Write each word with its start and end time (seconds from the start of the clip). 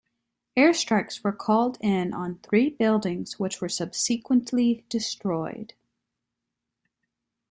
Air 0.57 0.73
strikes 0.73 1.23
were 1.23 1.31
called 1.31 1.77
in 1.79 2.11
on 2.11 2.39
three 2.39 2.71
buildings 2.71 3.37
which 3.37 3.61
were 3.61 3.69
subsequently 3.69 4.83
destroyed. 4.89 5.75